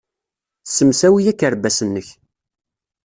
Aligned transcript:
Ssemsawi 0.63 1.23
akerbas-nnek. 1.31 2.07